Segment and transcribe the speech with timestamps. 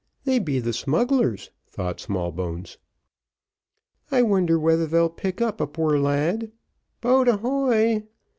[0.23, 2.79] "They be the smuglars," thought Smallbones.
[4.09, 6.51] "I wonder whether they'll pick up a poor lad?
[7.01, 8.05] Boat ahoy!"